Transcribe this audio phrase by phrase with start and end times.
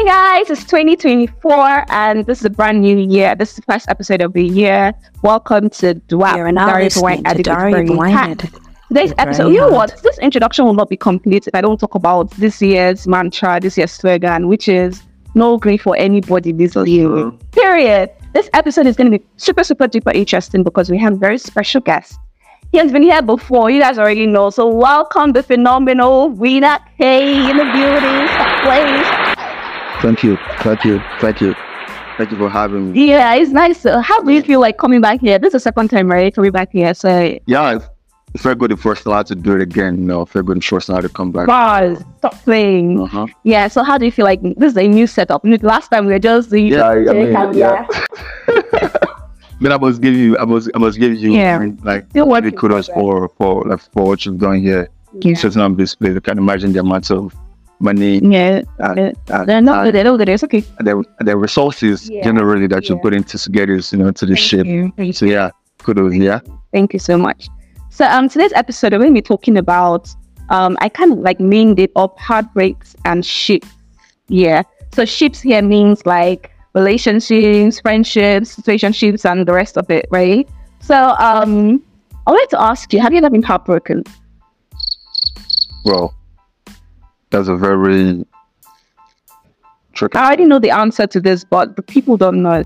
[0.00, 3.34] Hey guys, it's 2024 and this is a brand new year.
[3.34, 4.94] This is the first episode of the year.
[5.20, 6.36] Welcome to DWAP.
[6.36, 8.30] You're now Diary of listening to Addict with Diary of Bernie Wine Cat.
[8.30, 8.58] Addict.
[8.88, 10.00] Today's episode, Bernie you know what?
[10.02, 13.76] This introduction will not be complete if I don't talk about this year's mantra, this
[13.76, 15.02] year's slogan, which is
[15.34, 17.06] no gree for anybody this year.
[17.06, 17.36] Mm-hmm.
[17.50, 18.08] Period.
[18.32, 21.36] This episode is going to be super, super duper interesting because we have a very
[21.36, 22.18] special guest.
[22.72, 23.68] He has been here before.
[23.68, 24.48] You guys already know.
[24.48, 28.28] So welcome the phenomenal Wina Kay in the building.
[28.62, 29.19] Place.
[30.02, 31.54] Thank you, thank you, thank you,
[32.16, 33.08] thank you for having me.
[33.08, 33.84] Yeah, it's nice.
[33.84, 35.38] Uh, How do you feel like coming back here?
[35.38, 36.34] This is the second time, right?
[36.34, 36.94] Coming back here.
[36.94, 39.98] So, Yeah, it's, very good the first time to do it again.
[39.98, 41.48] You know, very good the first time to come back.
[41.48, 43.00] bars, stop playing.
[43.00, 43.26] Uh-huh.
[43.42, 45.42] Yeah, so how do you feel like this is a new setup?
[45.44, 47.86] Last time we were just the Yeah, I, mean, Yeah.
[48.52, 48.88] yeah.
[49.62, 51.56] But I must give you, I must, I must give you, Yeah.
[51.56, 54.88] I mean, like, working kudos for, for, like, for what you've done here.
[55.20, 55.34] Yeah.
[55.34, 57.34] Setting up this place, I can imagine the amount of
[57.80, 59.90] money, Yeah, uh, uh, they're not uh.
[59.90, 60.28] They're not good.
[60.28, 60.60] It's okay.
[60.80, 62.22] the, the resources Yeah.
[62.22, 64.66] generally that you put into to get you know, to the ship.
[65.14, 65.50] So yeah,
[65.82, 66.40] kudos, yeah.
[66.72, 67.48] Thank you so much.
[67.90, 70.08] So um today's episode we're going to be talking about
[70.50, 73.68] um I kind of like named it up heartbreaks and ships.
[74.28, 74.62] Yeah.
[74.94, 80.48] So ships here means like relationships, friendships, situationships and the rest of it, right?
[80.80, 81.82] So um
[82.26, 84.04] I wanted to ask you, have you ever been heartbroken?
[85.84, 86.14] Well,
[87.30, 88.24] that's a very
[89.92, 90.18] tricky.
[90.18, 92.64] I already know the answer to this, but the people don't know.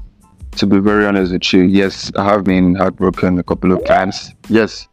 [0.57, 4.33] To be very honest with you, yes, I have been heartbroken a couple of times.
[4.49, 4.89] Yes.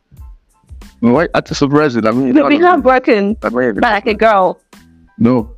[1.02, 1.28] Why?
[1.34, 4.60] At the surprise, I mean, You've been heartbroken but like a girl.
[5.18, 5.56] no.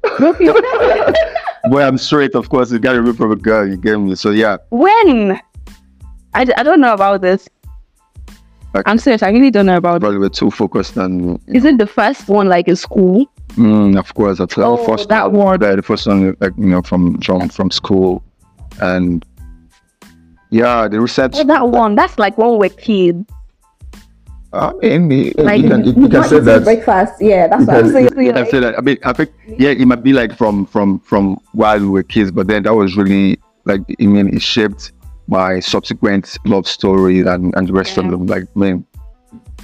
[1.69, 2.71] Boy, I'm straight, of course.
[2.71, 4.15] You got to be from a girl, you get me?
[4.15, 4.57] So, yeah.
[4.69, 5.39] when?
[6.33, 7.47] I, d- I don't know about this.
[8.75, 8.89] Okay.
[8.89, 9.21] I'm serious.
[9.21, 9.99] I really don't know about it.
[10.01, 13.27] Probably we're too focused on, Is it the first one like in school?
[13.55, 15.61] Mm, of course, that's Oh, the first that one.
[15.61, 18.23] Yeah, the first one, like, you know, from, from, from school.
[18.81, 19.25] And,
[20.49, 21.33] yeah, the research.
[21.35, 21.95] Oh, that one.
[21.95, 23.29] That's like when we're kids.
[24.53, 26.63] I mean, you, Like you can, you, you can say that.
[26.63, 27.13] breakfast.
[27.19, 28.25] Yeah, that's what I'm can, saying.
[28.27, 28.77] you can say that.
[28.77, 32.03] I mean, I think yeah, it might be like from from from while we were
[32.03, 34.91] kids, but then that was really like I mean, it shaped
[35.25, 38.03] my subsequent love story and and the rest Yeah.
[38.03, 38.27] of them.
[38.27, 38.85] Like, man,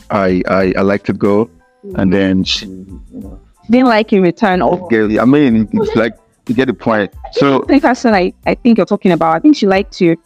[0.09, 1.47] I I I let it go,
[1.83, 2.09] and mm-hmm.
[2.09, 4.61] then she, you know, Didn't like in return.
[4.61, 6.13] Or get- I mean, it's like
[6.47, 7.13] you get the point.
[7.33, 9.35] So, I think that's what I, I think you're talking about.
[9.35, 10.17] I think she liked you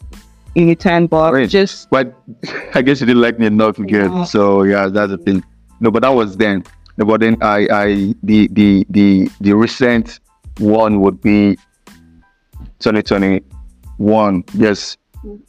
[0.54, 1.48] in return, but Right.
[1.48, 2.14] just but
[2.74, 4.10] I guess she didn't like me enough again.
[4.12, 4.24] Yeah.
[4.24, 5.42] So yeah, that's the thing.
[5.80, 6.64] No, but that was then.
[6.96, 10.20] No, but then I I the the the the recent
[10.58, 11.58] one would be
[12.78, 14.44] 2021.
[14.54, 14.96] Yes.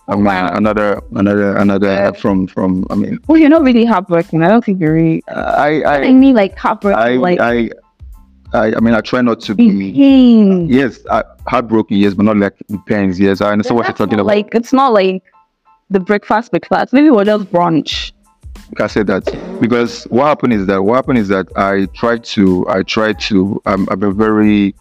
[0.08, 0.56] Oh, mean, Wow.
[0.56, 2.12] another another another Yeah.
[2.12, 4.42] from from I mean well, you're not really heartbroken.
[4.42, 5.22] I don't think you're really.
[5.28, 7.70] I I I mean, like heartbroken, I like I,
[8.56, 10.68] I I mean I try not to be pain.
[10.70, 14.20] yes I, heartbroken yes but not like in pains yes I understand what you're talking
[14.20, 15.24] about Like it's not like
[15.90, 16.94] the breakfast breakfast.
[16.94, 18.12] Maybe we're just brunch.
[18.80, 19.24] I said that
[19.62, 23.62] because what happened is that what happened is that I tried to I tried to
[23.66, 24.74] um, I've been very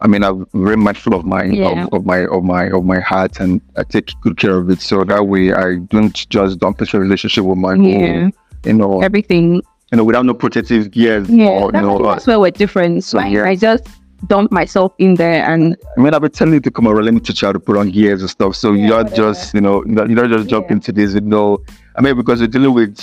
[0.00, 1.84] I mean I'm very mindful of my Yeah.
[1.86, 4.80] of, of my of my of my heart and I take good care of it
[4.82, 7.98] so that way I don't just dump a relationship with my Yeah.
[7.98, 8.32] own
[8.64, 9.62] you know Everything.
[9.90, 12.50] You know without no protective gears Yeah, or you that's, know uh, that's where we're
[12.50, 13.04] different.
[13.04, 13.44] So yeah.
[13.44, 13.84] I just
[14.26, 17.14] dump myself in there and I mean I've been telling you to come around let
[17.14, 19.16] me teach you how to put on gears and stuff so you don't whatever.
[19.32, 20.72] just you know you don't, just jump Yeah.
[20.72, 21.62] into this you know
[21.94, 22.98] I mean because you're dealing with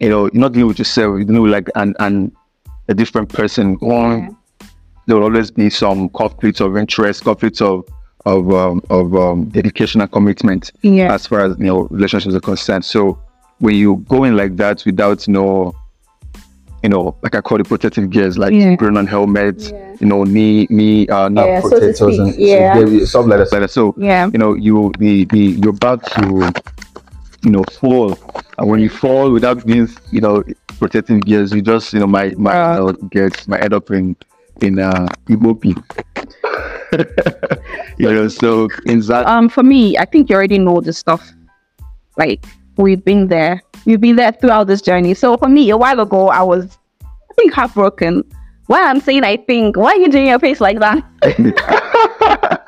[0.00, 2.32] you know you're not dealing with yourself you're dealing with like an an
[2.88, 4.30] a different person Yeah.
[5.06, 7.84] there will always be some conflicts of interest, conflicts of
[8.26, 11.14] of um, of um, dedication and commitment yeah.
[11.14, 12.84] as far as you know relationships are concerned.
[12.84, 13.18] So
[13.60, 15.74] when you go in like that without you know,
[16.82, 18.76] you know, like I call it protective gears, like Yeah.
[18.76, 19.96] putting on helmets, Yeah.
[20.00, 22.74] you know, knee knee uh, knee Yeah, protectors speak, and yeah.
[22.74, 23.60] so, stuff like that.
[23.60, 23.70] Like.
[23.70, 24.30] So yeah.
[24.32, 26.52] you know, you the the you're about to
[27.42, 28.16] you know fall,
[28.58, 30.44] and when you fall without being you know
[30.78, 32.74] protective gears, you just you know my my Uh.
[32.74, 34.14] you know, get my head up in
[34.62, 35.74] in uh Imopi.
[37.98, 41.32] you know, so in that Um, for me, I think you already know the stuff.
[42.16, 42.44] Like
[42.76, 45.14] we've been there, we've been there throughout this journey.
[45.14, 48.22] So for me, a while ago, I was, I think, heartbroken.
[48.66, 51.02] Why I'm saying I think, why are you doing your face like that?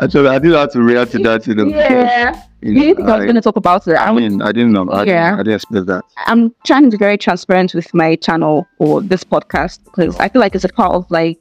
[0.00, 1.66] actually I didn't how to react to that, you know.
[1.66, 2.42] Yeah.
[2.60, 3.92] You You know, didn't think I was I- going to talk about it?
[3.94, 4.88] I I'm, mean, I didn't know.
[4.90, 5.30] I, Yeah.
[5.30, 6.04] didn't, I didn't expect that.
[6.26, 10.40] I'm trying to be very transparent with my channel or this podcast because I feel
[10.40, 11.38] like it's a part of like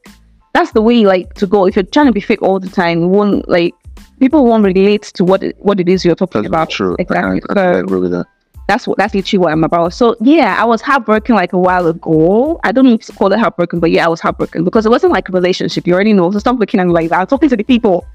[0.53, 1.65] that's the way like to go.
[1.65, 3.73] If you're trying to be fake all the time, you won't like
[4.19, 6.69] people won't relate to what it, what it is you're talking That's about.
[6.69, 6.95] true.
[6.99, 7.41] Exactly.
[7.49, 8.27] I, I, I agree with that.
[8.67, 9.93] That's what that's literally what I'm about.
[9.93, 12.59] So yeah, I was heartbroken like a while ago.
[12.63, 15.11] I don't need to call it heartbroken, but yeah, I was heartbroken because it wasn't
[15.13, 15.85] like a relationship.
[15.87, 16.31] You already know.
[16.31, 17.19] So stop looking at me like that.
[17.19, 18.05] I'm talking to the people.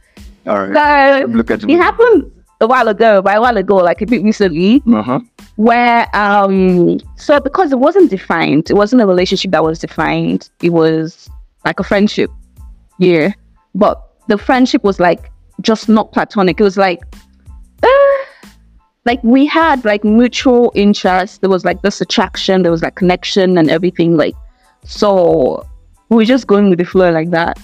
[0.46, 1.20] All right.
[1.22, 4.22] So Look at it happened a while ago, by a while ago, like a bit
[4.22, 5.20] recently, Uh-huh.
[5.56, 10.48] where um so because it wasn't defined, it wasn't a relationship that was defined.
[10.62, 11.28] It was
[11.64, 12.30] like a friendship.
[12.98, 13.32] Yeah.
[13.74, 15.30] But the friendship was like
[15.60, 16.58] just not platonic.
[16.58, 17.00] It was like
[19.08, 21.40] like we had like mutual interest.
[21.40, 24.18] There was like this attraction, there was like connection and everything.
[24.18, 24.34] Like
[24.84, 25.66] so
[26.10, 27.58] we were just going with the flow like that.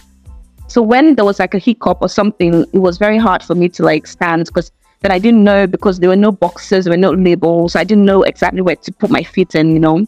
[0.69, 3.69] So when there was like a hiccup or something, it was very hard for me
[3.77, 7.05] to like stand because then I didn't know because there were no boxes, there were
[7.09, 7.77] no labels.
[7.77, 10.07] I didn't know exactly where to put my feet in, you know.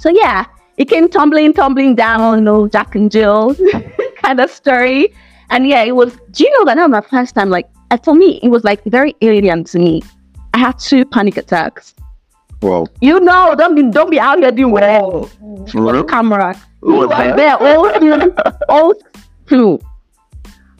[0.00, 0.46] So yeah,
[0.78, 3.54] it came tumbling, tumbling down, you know, Jack and Jill
[4.16, 5.14] kind of story.
[5.50, 6.18] And yeah, it was.
[6.32, 7.50] Do you know that was my first time?
[7.50, 10.02] Like uh, for me, it was like very alien to me.
[10.56, 11.94] I had two panic attacks.
[12.62, 15.28] Well, You know, don't be don't be out here doing well.
[15.74, 16.02] real?
[16.04, 16.54] Camera.
[16.80, 18.34] Who was You were there, all two,
[18.70, 18.94] all
[19.46, 19.78] two.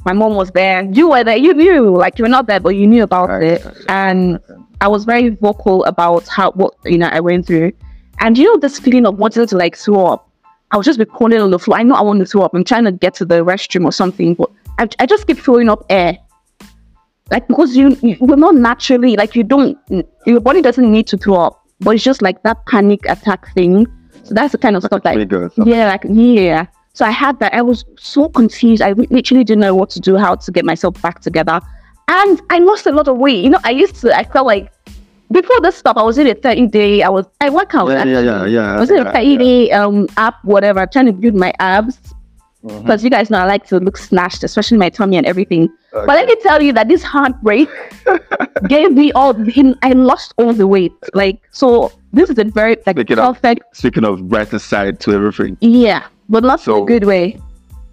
[0.07, 0.83] My mom was there.
[0.85, 1.37] You were there.
[1.37, 3.67] You knew, like you were not there, but you knew about Okay, it.
[3.67, 4.41] okay, And
[4.81, 7.73] I was very vocal about how what you know I went through.
[8.21, 10.31] And you know this feeling of wanting to like throw up.
[10.71, 11.77] I was just be crawling on the floor.
[11.79, 12.55] I know I want to throw up.
[12.55, 15.69] I'm trying to get to the restroom or something, but I, I just keep throwing
[15.69, 16.17] up air.
[17.31, 19.77] Like because you, you we're not naturally like you don't
[20.27, 23.87] your body doesn't need to throw up, but it's just like that panic attack thing.
[24.23, 25.31] So that's the kind of stuff like
[25.65, 26.67] yeah, like yeah.
[26.93, 27.53] So I had that.
[27.53, 28.81] I was so confused.
[28.81, 31.61] I literally didn't know what to do, how to get myself back together,
[32.09, 33.43] and I lost a lot of weight.
[33.43, 34.17] You know, I used to.
[34.17, 34.73] I felt like
[35.31, 37.03] before this stuff, I was in a thirty day.
[37.03, 37.89] I was I work out.
[37.89, 38.77] Yeah, yeah, yeah, yeah.
[38.77, 39.39] I was in a thirty yeah.
[39.39, 41.99] day um app, whatever, trying to build my abs.
[42.67, 45.69] Because you guys know I like to look snatched, especially my tummy and everything.
[45.93, 47.69] But let me tell you that this heartbreak
[48.69, 49.35] gave me all.
[49.83, 50.93] I lost all the weight.
[51.15, 53.35] Like so, this is a very like up.
[53.37, 55.57] perfect Speaking of brighter side to everything.
[55.61, 57.41] yeah, but not in a good way.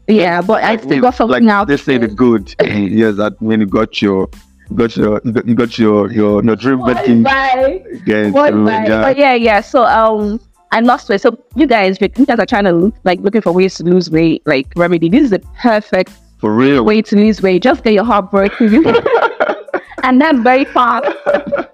[0.08, 1.68] Yeah, but I still got something like out.
[1.68, 2.54] they say the good.
[2.62, 4.28] yes, that when you got your
[4.76, 7.84] got your you got, your your, your dream What wedding bye.
[7.94, 8.34] again.
[8.34, 8.50] Bye.
[8.50, 9.02] yeah.
[9.02, 9.62] But yeah, yeah.
[9.62, 10.40] So um,
[10.74, 11.22] I lost weight.
[11.22, 14.42] So you guys, you guys are trying to like looking for ways to lose weight,
[14.46, 16.84] like remedy, this is the perfect For real.
[16.84, 17.62] way to lose weight.
[17.64, 18.84] Just get your heart broken,
[20.04, 21.08] and then very fast.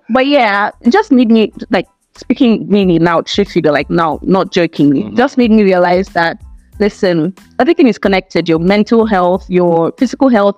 [0.10, 5.04] But yeah, just made me like speaking really now, shit figure, like now, not jokingly,
[5.04, 5.16] Mhm.
[5.16, 6.42] just made me realize that
[6.80, 8.48] listen, everything is connected.
[8.50, 10.58] Your mental health, your physical health,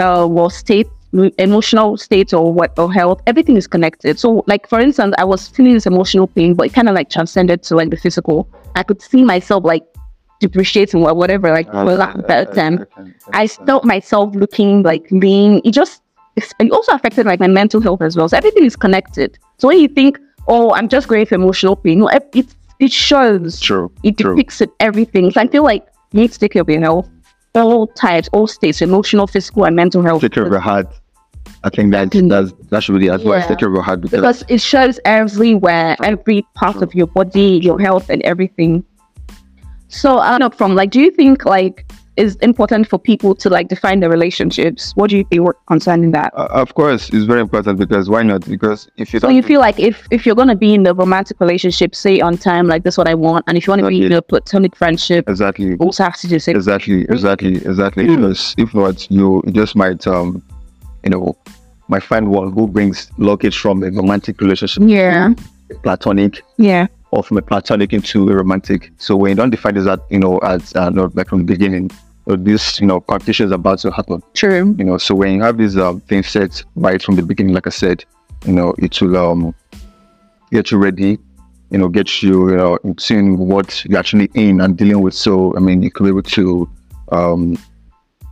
[0.00, 4.18] uh, or state, emotional state, or what or health, everything is connected.
[4.18, 7.10] So, like for instance, I was feeling this emotional pain, but it kind of like
[7.10, 8.48] transcended to like the physical.
[8.74, 9.84] I could see myself like
[10.40, 12.86] depreciating or whatever, like for lack of a better term.
[13.32, 15.60] I felt myself looking like lean.
[15.64, 16.02] It just
[16.36, 18.28] it also affected like my mental health as well.
[18.28, 19.38] So everything is connected.
[19.58, 20.18] So when you think,
[20.48, 22.46] oh, I'm just going through emotional pain, no, it it,
[22.78, 23.60] it shows.
[23.60, 23.90] True.
[24.02, 24.34] It True.
[24.34, 25.30] depicts it everything.
[25.30, 27.08] So I feel like you need to take care of your health,
[27.64, 30.20] all types, all states, emotional, physical, and mental health.
[30.20, 30.86] Take care of your heart.
[31.64, 33.42] I think that that's that should be the advice.
[33.42, 33.48] Yeah.
[33.48, 37.60] Take care of your heart because, because it shows everywhere, every part of your body,
[37.62, 38.84] your health, and everything.
[39.88, 41.85] So, uh, I don't know, from like, do you think like
[42.16, 44.92] is important for people to like define their relationships?
[44.94, 46.32] What do you think concerning that?
[46.34, 48.44] uh, of course it's very important because why not?
[48.48, 51.38] Because if you So you feel like if if you're gonna be in a romantic
[51.40, 54.04] relationship, say on time, like that's what I want, and if you want to be
[54.06, 56.56] in a platonic friendship, exactly also have to do the same.
[56.56, 58.16] exactly exactly exactly Mm.
[58.16, 60.42] because if not you just might um
[61.04, 61.36] you know
[61.88, 65.34] might find one who brings luggage from a romantic relationship Yeah,
[65.82, 69.86] platonic yeah, or from a platonic into a romantic so when you don't define this
[69.86, 71.90] as you know as uh, not like from the beginning
[72.34, 74.74] this you know competition is about to happen true.
[74.78, 77.66] you know so when you have these um, things set right from the beginning like
[77.66, 78.04] i said
[78.44, 79.54] you know it will um
[80.50, 81.18] get you ready
[81.70, 85.14] you know get you you know in tune what you're actually in and dealing with
[85.14, 86.68] so i mean you could be able to
[87.12, 87.56] um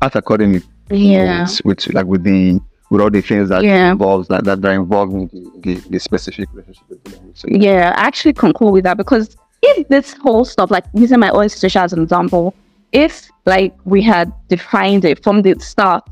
[0.02, 2.60] act accordingly Yeah, with, with like with the
[2.90, 3.92] with all the things that Yeah.
[3.92, 7.36] involves that, that are involved in the, the, the specific relationship you're dealing with.
[7.38, 7.94] So, yeah.
[7.96, 11.80] I actually concur with that because if this whole stuff, like using my own situation
[11.82, 12.54] as an example,
[12.94, 16.08] if like we had defined it from the start,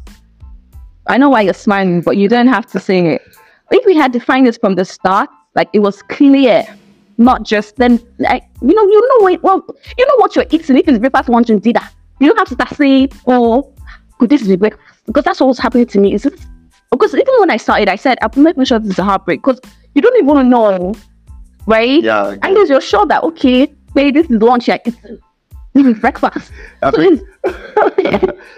[1.06, 3.22] I know why you're smiling, but you don't have to say it.
[3.70, 6.66] If we had defined this from the start, like it was clear,
[7.16, 9.64] not just then, like, you know, you know, wait, well,
[9.96, 10.76] you know what you're eating.
[10.76, 11.88] If it's breakfast, lunch, and dinner,
[12.20, 13.72] you don't have to start saying, oh,
[14.18, 14.84] could this be breakfast?
[15.06, 16.12] Because that's what was happening to me.
[16.12, 16.38] Is it?
[16.90, 19.60] Because even when I started, I said, I'm making sure this is a heartbreak because
[19.94, 20.94] you don't even want to know,
[21.66, 22.02] right?
[22.02, 25.18] yeah, Unless you're sure that, okay, maybe this is lunch, this is
[26.00, 26.52] breakfast.
[26.82, 27.22] So it's,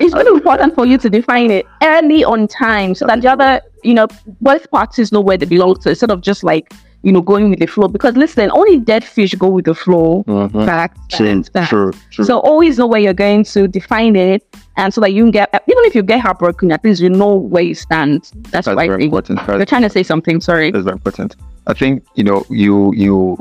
[0.01, 3.61] it's really important for you to define it early on time so that the other,
[3.83, 4.09] you know,
[4.41, 6.73] both parties know where they belong to instead of just like
[7.05, 7.87] you know, going with the flow.
[7.87, 10.25] Because listen, only dead fish go with the flow.
[10.27, 10.65] Mhm.
[10.65, 11.69] Fact, True, fact, fact.
[11.71, 12.25] true, true.
[12.25, 14.43] So always know where you're going to define it,
[14.79, 17.35] and so that you can get even if you get heartbroken, at least you know
[17.35, 18.23] where you stand.
[18.51, 19.39] That's, That's I very important.
[19.47, 20.41] You're trying to say something.
[20.41, 20.71] Sorry.
[20.71, 21.37] that's very important.
[21.67, 23.39] I think you know you you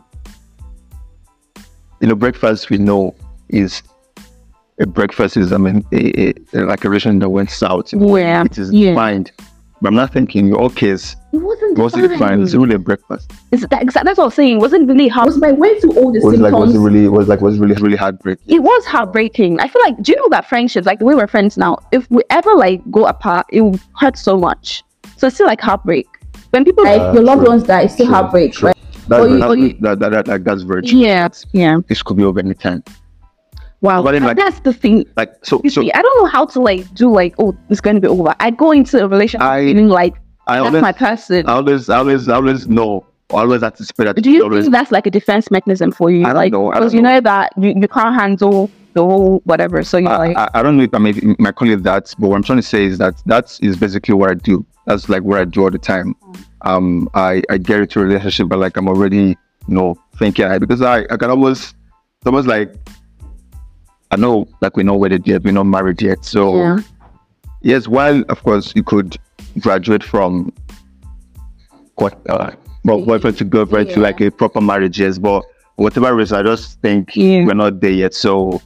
[2.01, 3.15] you know breakfast we know
[3.53, 3.81] is
[4.79, 7.93] a breakfast is I mean a, a, like a relation that went south.
[7.93, 8.43] Yeah.
[8.43, 8.89] It is Yeah.
[8.91, 9.31] defined.
[9.81, 12.41] But I'm not thinking in your case It wasn't was it defined?
[12.43, 13.31] It's really a breakfast.
[13.51, 14.57] It's that, exact- that's what I'm saying.
[14.57, 15.25] It wasn't really hard.
[15.27, 17.57] Was like went through all the Was it like was it really was like was
[17.57, 18.45] it really really heartbreaking?
[18.55, 19.59] it was heartbreaking.
[19.59, 22.09] I feel like, do you know that friendships, like the way we're friends now, if
[22.09, 24.83] we ever like go apart, it will hurt so much.
[25.17, 26.07] So it's still like heartbreak.
[26.51, 28.67] When people like Uh, your loved ones die, it's still True, heartbreak, true.
[28.67, 28.77] right?
[29.09, 30.97] That's Or you- very- or you- that, that, that, like, that's very true.
[30.99, 31.79] Yeah, yeah.
[31.89, 32.83] This could be over any time.
[33.83, 35.05] Wow, But then, like- that's the thing.
[35.17, 37.81] Like so You so see, I don't know how to like do like, oh, it's
[37.81, 38.33] going to be over.
[38.39, 40.15] I go into a relationship I- feeling like
[40.47, 41.47] I that's always my person.
[41.47, 44.73] I always I always I always know I always anticipate that do you always think
[44.73, 46.23] that's like a defense mechanism for you?
[46.23, 49.83] I don't like, know, because you know that you, you can't handle the whole whatever.
[49.83, 52.13] So you're I, like, I, I don't know if I may, might call it that,
[52.19, 54.65] but what I'm trying to say is that that is basically what I do.
[54.85, 56.15] That's like what I do all the time.
[56.61, 59.35] Um, I, I get into a relationship, but like I'm already,
[59.67, 61.75] you know, thinking I, because I, I can almost,
[62.19, 62.73] it's almost like,
[64.13, 66.23] I know, like we know wedded yet, we're not married yet.
[66.23, 66.79] So yeah.
[67.61, 69.17] yes, while of course you could
[69.59, 70.53] graduate from
[71.95, 72.51] what, uh,
[72.85, 75.43] well, boyfriend to girlfriend to like a proper marriage, yes, but
[75.77, 77.45] whatever reason, I just think Yeah.
[77.45, 78.13] we're not there yet.
[78.13, 78.61] So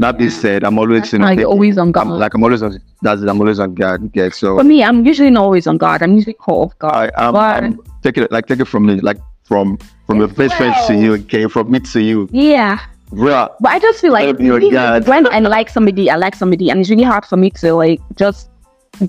[0.00, 2.08] that being said, I'm always, you know, Like, always on guard.
[2.08, 4.10] I'm like I'm always on that's it, I'm always on guard.
[4.14, 4.30] Yeah.
[4.30, 6.02] For me, I'm usually not always on guard.
[6.02, 7.12] I'm usually caught off guard.
[7.16, 10.28] I I'm, but- I'm take it like take it from me, like from from your
[10.28, 12.28] best friend to you, okay, from me to you.
[12.32, 13.54] Yeah, Bruh.
[13.60, 15.08] but I just feel like Better be on even guard.
[15.08, 18.00] when I like somebody, I like somebody, and it's really hard for me to like
[18.16, 18.50] just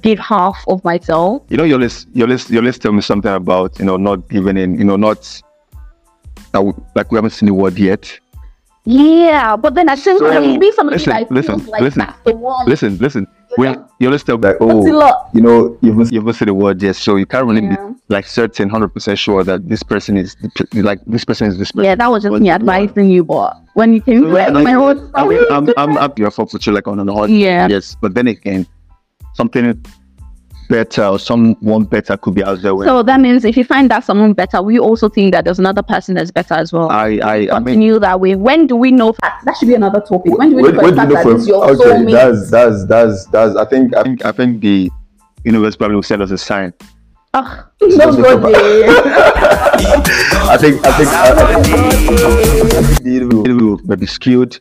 [0.01, 1.43] give half of myself.
[1.49, 4.27] You know, you always you always you always tell me something about, you know, not
[4.29, 5.41] giving in, you know, not
[6.51, 8.19] that like we haven't seen the word yet.
[8.85, 12.19] Yeah, but then I think So, like, maybe somebody listen, like listen, like listen, that's
[12.23, 12.65] the one.
[12.65, 13.27] Listen, listen.
[13.55, 14.85] When you always tell me like, oh,
[15.33, 17.75] you know, you haven't, you haven't said the word yet, so you can't really Yeah.
[17.89, 20.35] be like certain, hundred percent sure that this person is
[20.73, 21.85] like this person is this person.
[21.85, 24.51] Yeah, that was just What's me the advising you, but when you came to Right,
[24.53, 25.11] like, my own.
[25.13, 27.29] I mean, I'm I'm happy you're for you like on the hot.
[27.29, 27.67] Yeah.
[27.67, 28.65] Yes, but then again,
[29.33, 29.83] something
[30.69, 32.73] better or someone better could be out there.
[32.73, 35.59] When So that means if you find that someone better, we also think that there's
[35.59, 36.89] another person that's better as well.
[36.89, 38.35] I I I mean, Continue that way.
[38.35, 39.13] When do we know?
[39.21, 40.37] That That should be another topic.
[40.37, 42.11] When do we know for a fact that it's your soulmate?
[42.11, 44.89] that's that's that's that's I think I think I think the
[45.43, 46.73] universe probably will send us a sign.
[47.33, 48.83] Ah, Ugh, nobody.
[50.49, 54.59] I think I think I, I think the will be skewed,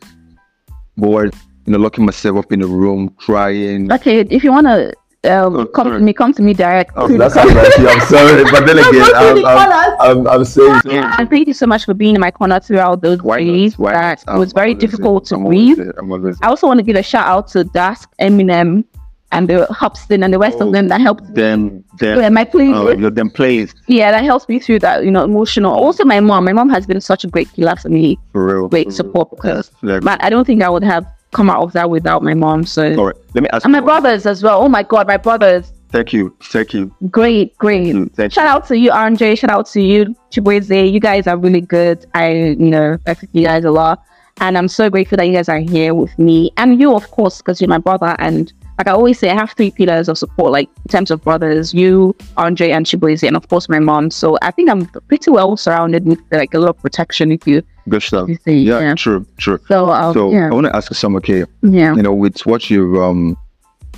[0.97, 1.35] bored,
[1.65, 3.91] you know, locking myself up in a room, crying.
[3.93, 4.93] okay, if you wanna
[5.29, 6.93] um, Oh, come to me, come to me direct.
[6.97, 7.79] Oh, that's not right.
[7.79, 10.81] I'm sorry, but then again, I'm, I'm, I'm, I'm saying.
[10.87, 13.79] And thank you so much for being in my corner throughout those Why days.
[13.79, 15.37] Why that it was very difficult there.
[15.39, 15.79] to I'm breathe.
[15.99, 18.85] I'm always I also want to give a shout out to Dusk, Eminem,
[19.31, 21.35] and the Hubston and the rest Oh, of them that helped.
[21.35, 22.19] them, them.
[22.19, 22.75] Yeah, my playlist.
[22.77, 25.73] Oh, you're them plays yeah, that helps me through that, you know, emotional.
[25.73, 26.45] Also, my mom.
[26.47, 28.69] My mom has been such a great healer for me, for real.
[28.69, 29.95] great for support because, real.
[29.95, 30.01] Yeah.
[30.01, 32.65] man, I don't think I would have come out of that without my mom.
[32.65, 33.65] So, All right, let me ask.
[33.65, 34.63] and my brothers as well.
[34.63, 37.85] Oh my God, my brothers, Thank you, thank you, great, great.
[37.85, 38.07] Thank you.
[38.15, 39.39] Thank Shout out to you, RJ.
[39.39, 40.93] Shout out to you, Chibueze.
[40.93, 42.05] You guys are really good.
[42.15, 44.03] I, you know, respect you guys a lot.
[44.41, 46.53] And I'm so grateful that you guys are here with me.
[46.59, 48.15] And you, of course, because you're my brother.
[48.19, 51.23] And like I always say, I have three pillars of support, like in terms of
[51.23, 54.11] brothers, you, Andre, and Chibueze, and of course my mom.
[54.11, 57.63] So I think I'm pretty well surrounded with like a lot of protection if you,
[57.89, 58.29] good stuff.
[58.29, 58.95] you say, Yeah, yeah.
[58.95, 59.59] true, true.
[59.67, 61.45] So, um, So yeah, I want to ask you something, okay?
[61.63, 63.37] yeah, You know, with what you've um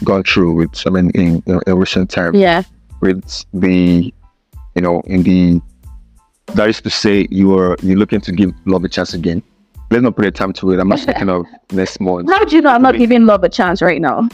[0.04, 2.62] gone through with, I mean, in, in, in recent time, yeah.
[3.02, 4.12] with the,
[4.74, 5.60] you know, in the,
[6.54, 9.42] that is to say, you are you looking to give love a chance again.
[9.90, 10.78] Let's not put a time to it.
[10.78, 12.30] I'm not thinking of next month.
[12.30, 14.28] How do you know I'm not giving love a chance right now?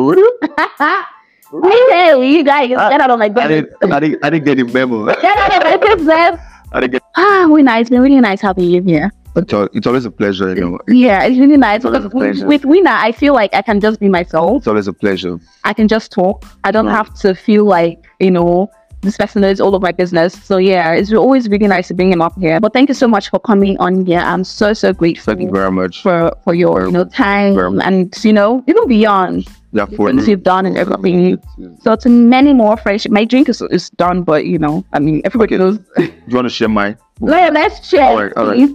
[0.00, 0.32] Really,
[1.90, 4.64] hey, you guys, get out of my I didn't, I didn't, I didn't get the
[4.64, 5.06] memo.
[5.06, 6.40] Get out of my business.
[6.72, 7.02] I didn't get.
[7.16, 7.82] Ah, we nice.
[7.82, 9.12] It's been really nice having you here.
[9.36, 10.78] It's, al- it's always a pleasure, you know.
[10.88, 14.08] Yeah, it's really nice It's with, with Wina, I feel like I can just be
[14.08, 14.58] myself.
[14.58, 15.38] It's always a pleasure.
[15.64, 16.44] I can just talk.
[16.64, 18.70] I don't have to feel like you know
[19.06, 20.34] this person knows all of my business.
[20.44, 22.60] So yeah, it's always really nice to bring him up here.
[22.60, 24.18] But thank you so much for coming on here.
[24.20, 26.02] I'm so so grateful Thank you very much.
[26.02, 30.42] for for your you know time and you know even beyond Yeah, for things you've
[30.42, 31.38] done and everything.
[31.82, 33.12] So to many more friendship.
[33.12, 35.62] My drink is, is done, but you know, I mean, everybody Okay.
[35.64, 35.78] knows.
[35.96, 36.96] Do you want to share mine?
[37.20, 38.04] Let, let's share.
[38.10, 38.68] All right, all right.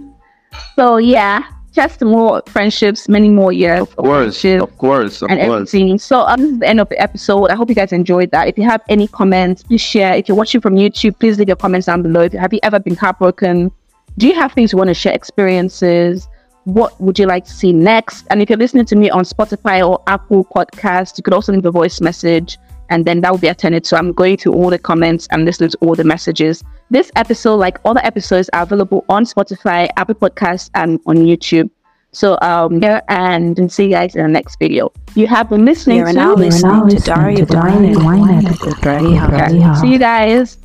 [0.76, 3.80] So yeah, Just more friendships, many more years.
[3.80, 5.74] Of course, of course, of and course.
[5.74, 5.98] everything.
[5.98, 7.48] So um, this is the end of the episode.
[7.50, 8.46] I hope you guys enjoyed that.
[8.48, 10.14] If you have any comments, please share.
[10.14, 12.20] If you're watching from YouTube, please leave your comments down below.
[12.20, 13.72] If, you, have you ever been heartbroken?
[14.18, 15.14] Do you have things you want to share?
[15.14, 16.28] Experiences?
[16.64, 18.26] What would you like to see next?
[18.28, 21.64] And if you're listening to me on Spotify or Apple Podcast, you could also leave
[21.64, 22.58] a voice message
[22.92, 23.96] and then that will be attended to.
[23.96, 26.62] I'm going to all the comments and listening to all the messages.
[26.92, 31.70] This episode, like all the episodes, are available on Spotify, Apple Podcasts, and on YouTube.
[32.12, 34.92] So um here and see you guys in the next video.
[35.14, 39.16] You have been listening You're to now listening to Daria Daria Wine Wine with Dirty
[39.16, 39.32] Hot.
[39.32, 39.80] Okay.
[39.80, 40.58] See you guys.